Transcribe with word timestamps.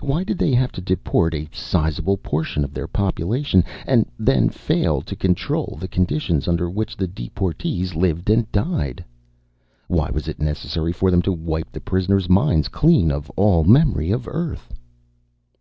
Why 0.00 0.24
did 0.24 0.38
they 0.38 0.54
have 0.54 0.72
to 0.72 0.80
deport 0.80 1.34
a 1.36 1.48
sizable 1.52 2.16
portion 2.16 2.64
of 2.64 2.74
their 2.74 2.88
population 2.88 3.62
and 3.86 4.10
then 4.18 4.48
fail 4.48 5.00
to 5.02 5.14
control 5.14 5.76
the 5.78 5.86
conditions 5.86 6.48
under 6.48 6.68
which 6.68 6.96
the 6.96 7.06
deportees 7.06 7.94
lived 7.94 8.28
and 8.28 8.50
died? 8.50 9.04
Why 9.86 10.10
was 10.10 10.26
it 10.26 10.40
necessary 10.40 10.92
for 10.92 11.12
them 11.12 11.22
to 11.22 11.32
wipe 11.32 11.70
the 11.70 11.80
prisoners' 11.80 12.28
minds 12.28 12.66
clean 12.66 13.12
of 13.12 13.30
all 13.36 13.62
memory 13.62 14.10
of 14.10 14.26
Earth? 14.26 14.72